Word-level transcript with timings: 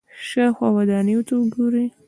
شاوخوا 0.29 0.67
ودانیو 0.75 1.21
ته 1.27 1.33
وګورئ. 1.39 1.87